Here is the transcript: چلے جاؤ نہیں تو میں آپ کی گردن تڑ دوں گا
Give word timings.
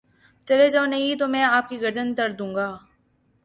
چلے 0.47 0.69
جاؤ 0.69 0.85
نہیں 0.85 1.15
تو 1.15 1.27
میں 1.27 1.43
آپ 1.43 1.69
کی 1.69 1.81
گردن 1.81 2.13
تڑ 2.15 2.29
دوں 2.29 2.53
گا 2.55 2.67